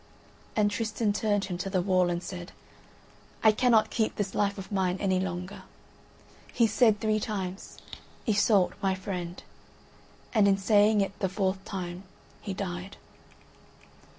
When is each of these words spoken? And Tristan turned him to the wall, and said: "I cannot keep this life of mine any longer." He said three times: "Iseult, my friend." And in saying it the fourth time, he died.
And 0.55 0.71
Tristan 0.71 1.13
turned 1.13 1.45
him 1.45 1.59
to 1.59 1.69
the 1.69 1.79
wall, 1.79 2.09
and 2.09 2.23
said: 2.23 2.53
"I 3.43 3.51
cannot 3.51 3.91
keep 3.91 4.15
this 4.15 4.33
life 4.33 4.57
of 4.57 4.71
mine 4.71 4.97
any 4.99 5.19
longer." 5.19 5.61
He 6.51 6.65
said 6.65 6.99
three 6.99 7.19
times: 7.19 7.77
"Iseult, 8.25 8.73
my 8.81 8.95
friend." 8.95 9.43
And 10.33 10.47
in 10.47 10.57
saying 10.57 11.01
it 11.01 11.19
the 11.19 11.29
fourth 11.29 11.63
time, 11.65 12.01
he 12.41 12.51
died. 12.51 12.97